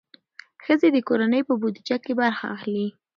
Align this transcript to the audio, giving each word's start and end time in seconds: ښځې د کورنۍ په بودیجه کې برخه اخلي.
ښځې 0.63 0.89
د 0.93 0.97
کورنۍ 1.07 1.41
په 1.47 1.53
بودیجه 1.61 1.97
کې 2.03 2.11
برخه 2.21 2.45
اخلي. 2.55 2.87